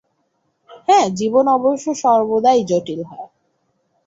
হ্যাঁ, 0.87 1.07
জীবন 1.15 1.45
অবশ্য 1.57 1.85
সর্বদাই 1.95 2.59
জটিল 2.63 3.01
হয়। 3.03 3.27